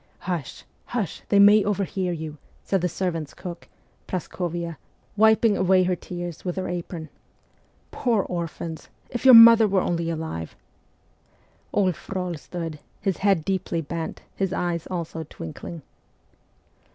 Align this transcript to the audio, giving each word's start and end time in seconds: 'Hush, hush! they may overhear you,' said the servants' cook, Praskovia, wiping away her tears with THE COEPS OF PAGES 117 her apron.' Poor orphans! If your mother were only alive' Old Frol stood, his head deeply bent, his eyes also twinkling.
'Hush, 0.31 0.63
hush! 0.85 1.21
they 1.29 1.37
may 1.37 1.63
overhear 1.63 2.11
you,' 2.11 2.39
said 2.63 2.81
the 2.81 2.89
servants' 2.89 3.35
cook, 3.35 3.67
Praskovia, 4.07 4.79
wiping 5.15 5.55
away 5.55 5.83
her 5.83 5.95
tears 5.95 6.43
with 6.43 6.55
THE 6.55 6.61
COEPS 6.61 6.79
OF 6.79 6.87
PAGES 6.89 7.09
117 7.91 8.13
her 8.13 8.17
apron.' 8.17 8.27
Poor 8.27 8.37
orphans! 8.39 8.89
If 9.11 9.25
your 9.25 9.35
mother 9.35 9.67
were 9.67 9.81
only 9.87 10.09
alive' 10.09 10.55
Old 11.71 11.95
Frol 11.95 12.33
stood, 12.33 12.79
his 12.99 13.17
head 13.17 13.45
deeply 13.45 13.81
bent, 13.81 14.23
his 14.35 14.51
eyes 14.51 14.87
also 14.87 15.23
twinkling. 15.23 15.83